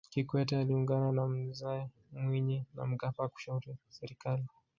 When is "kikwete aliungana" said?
0.11-1.11